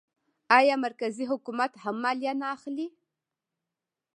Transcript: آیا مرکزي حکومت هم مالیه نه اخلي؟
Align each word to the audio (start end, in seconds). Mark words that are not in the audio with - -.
آیا 0.57 0.75
مرکزي 0.85 1.25
حکومت 1.31 1.71
هم 1.83 1.95
مالیه 2.03 2.33
نه 2.41 2.47
اخلي؟ 2.55 2.87